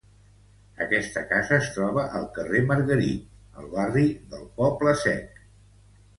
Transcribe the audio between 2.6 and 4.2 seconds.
Margarit, al barri